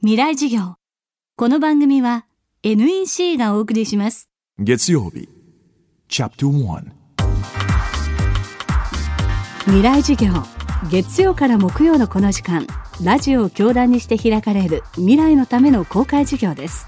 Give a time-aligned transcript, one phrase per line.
[0.00, 0.76] 未来授業。
[1.34, 2.24] この番組は
[2.62, 4.28] NEC がお送りします。
[4.56, 5.28] 月曜日。
[6.08, 6.84] Chapter 1
[9.64, 10.32] 未来授業。
[10.88, 12.64] 月曜から木曜のこの時間。
[13.02, 14.84] ラジオを教壇にして開かれる。
[14.94, 16.86] 未来のための公開授業です。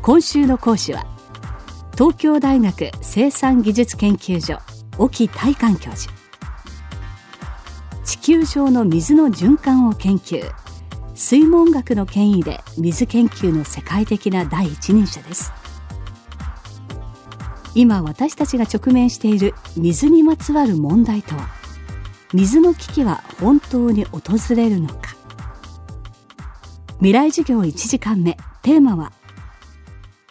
[0.00, 1.04] 今週の講師は
[1.94, 4.60] 東京大学生産技術研究所
[4.96, 6.14] 沖大観教授。
[8.04, 10.54] 地球上の水の循環を研究
[11.14, 15.52] 水門学の権威で水研究の世界的な第一人者です。
[17.76, 21.48] 今私たちが直面している水にまつわる問題とは
[22.32, 24.20] 水の危機は本当に訪
[24.56, 25.14] れるのか。
[26.98, 29.12] 未来授業1時間目テーマは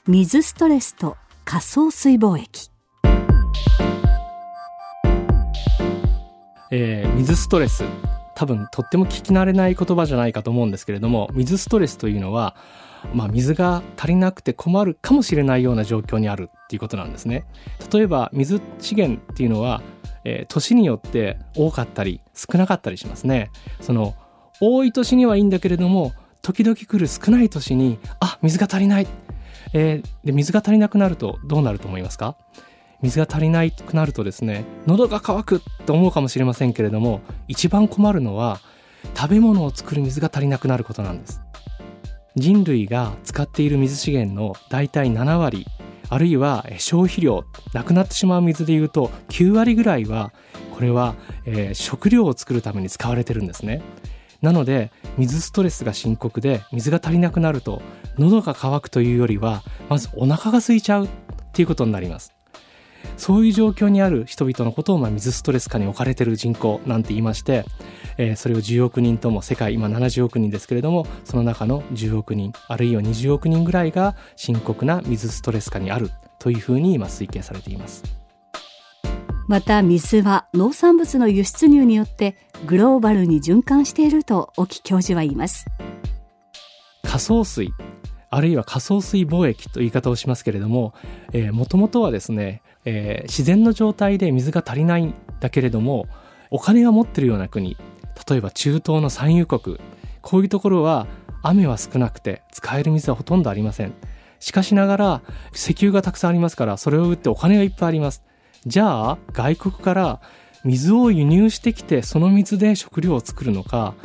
[0.06, 2.70] 水ストレスと仮想水貿易。
[6.72, 7.84] えー水ストレス。
[8.36, 12.56] 多分とっても聞き慣れない言葉じゃないかと思うんですけれども水ストレスというのは、
[13.14, 17.46] まあ、水が足りなくて困るかもしれないような状況にあるっていうことなんですね。
[17.92, 19.82] 例えば水資源っていうのは、
[20.24, 23.50] えー年によって多かったり少なかったりしますね。
[23.82, 24.16] その
[24.62, 29.08] 多い年にはいいんだけれども時々来る少ない年にあ水が足りない、
[29.74, 32.38] えーで水が足りなくなるとどうなると思いますか？
[33.04, 38.60] 水が足りなくなるとですね喉が渇くと思うかもしれませんけれども一番困るのは
[39.16, 41.42] 食べ物を作る水が足りなくなることなんです。
[42.36, 45.68] 人類が使っている水資源の大体7割
[46.10, 47.44] あるいはえ消費量
[47.74, 50.34] なくなってしまう水でいうと9割ぐらいは
[50.74, 51.16] これは、
[51.46, 53.82] えー食料を作るために使われてるんですね。
[54.42, 57.82] なので水ストレスが深刻で水が足りなくなると
[58.18, 61.10] 喉が渇くというよりはまずお腹が空いちゃうっ
[61.54, 62.34] ていうことになります。
[63.18, 67.66] そういう状況にある人々のことを、まあ、水ストレス下に置かれている人口なんて言いまして、
[68.18, 76.10] えーそれを10億人とも世界今70億人ですけれどもその中の10億人あるいは20億人ぐらいが深刻な水ストレス下にある
[76.40, 78.24] というふうに今推計されています。
[79.48, 85.66] また水は農産物の輸出入によってグローバルに循環していると沖教授は言います
[87.04, 87.70] 仮想水
[88.36, 90.94] あるいは仮想水貿易という言い方をしますけれども
[91.52, 96.08] もともとはですね、えー自然の状態で水が足りないんだけれども
[96.50, 97.78] お金は持ってるような国
[98.30, 99.80] 例えば中東の産油国
[100.22, 101.08] こういうところは
[101.42, 103.94] 雨は少なくて使える水はほとんどありません。
[104.40, 105.22] しかしながら
[105.54, 108.24] 石油がたくさんありますからそれを売ってお金がいっぱいあります。
[108.66, 110.22] じゃあ外国から
[110.64, 113.96] 水を輸入してきてその水で食料を作るのか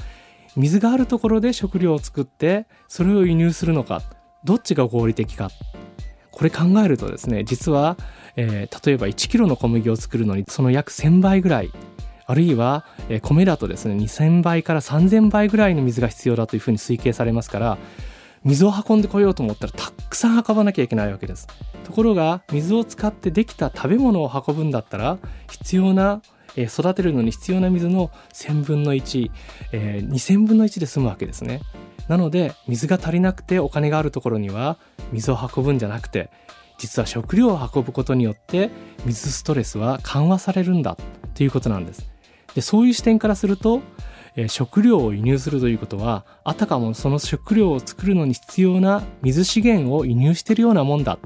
[0.57, 4.03] 水があるところで食料を作ってそれを輸入するのか。
[4.45, 5.51] どっちが合理的か。
[6.31, 7.97] これ考えるとですね実は、
[8.37, 11.73] えー例えば1キロの小麦を作るのにその約1000倍ぐらい
[12.27, 17.79] あるいは、えー米だとですね2000倍から3000倍ぐらいの水が必要だというふうに推計されますから
[18.45, 21.49] 水を運んでこようと思ったらたくさん運ばなきゃいけないわけです。
[21.85, 25.19] ところが水を使ってできた食べ物を運ぶんだったら
[25.51, 26.23] 必要な
[26.55, 29.31] えー育てるのに必要な水の1000分の1、
[29.73, 31.63] えー2000分の1で済むわけですね。
[32.09, 34.79] なので水が足りなくてお金があるところには
[35.13, 36.31] 水を運ぶんじゃなくて
[36.79, 38.71] 実は食料を運ぶことによって
[39.05, 40.97] 水ストレスは緩和されるんだ
[41.35, 42.09] ということなんです。
[42.55, 43.83] でそういう視点からすると、
[44.37, 51.19] えー食料を輸入するということはあたかもその食料を作るのに必要な水資源を輸入しているようなもんだ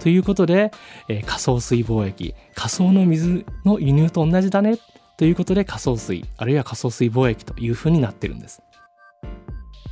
[0.00, 0.70] ということで、
[1.08, 4.78] えー仮想水貿易仮想の水の輸入と同じだね
[5.16, 8.62] ということで仮想水あるいは仮想水貿易というふうになってるんです。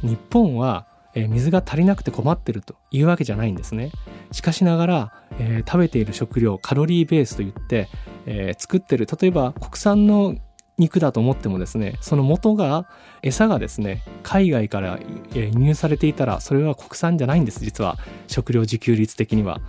[0.02, 3.90] 日本は、水が足りなくて困ってるというわけじゃないんですね
[4.30, 7.88] しかしながら、えー食べている食料カロリーベースといって、
[8.26, 10.36] えー作ってる例えば国産の
[10.80, 12.86] 肉だと思ってもですねその元が
[13.22, 14.98] 餌がですね海外から
[15.34, 19.60] 輸入されていたらそれは国産じゃないんです実は食料自給率的には。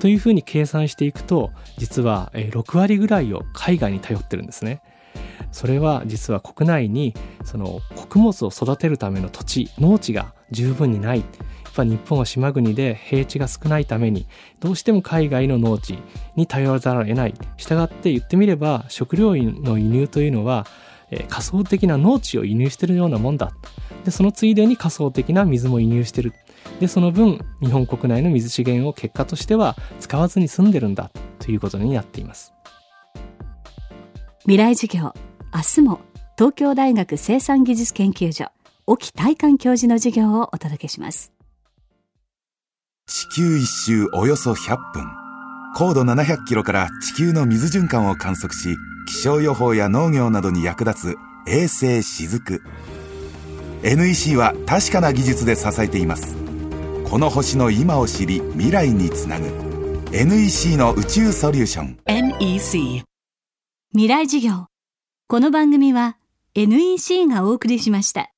[0.00, 4.80] というふうに計算していくと実は6割ぐらいを海外に頼ってるんですね。
[5.54, 11.20] それは実は国内にその穀物を育てるための土地農地が十分にない。
[11.20, 14.26] やっぱ日本は島国で平地が少ないために
[14.58, 16.00] どうしても海外の農地
[16.34, 17.34] に頼らざるを得ない。
[17.56, 20.66] したがって言ってみれば食料の輸入というのは、
[21.12, 23.52] え仮想的な農地を輸入してるようなもんだ。
[24.04, 26.32] でそのついでに仮想的な水も輸入してる。
[26.80, 31.12] でその分日本国内の水資源を結果としては使わずに済んでるんだ。
[31.38, 32.52] ということになっています。
[34.46, 35.14] 未来授業。
[35.54, 36.00] 明日も
[36.36, 38.46] 東京大学生産技術研究所
[38.86, 41.32] 沖大観教授の授業をお届けします。
[43.06, 45.04] 地球一周およそ100分。
[45.76, 51.16] 高度700キロから地球の水循環を観測し気象予報や農業などに役立つ
[51.48, 52.60] 衛星しずく。
[53.84, 56.34] NEC は確かな技術で支えています。
[57.08, 59.46] この星の今を知り未来につなぐ。
[60.10, 61.98] NEC の宇宙ソリューション。
[62.06, 63.04] NEC
[63.92, 64.66] 未来事業。
[65.26, 66.18] この番組は
[66.54, 68.33] NEC がお送りしました。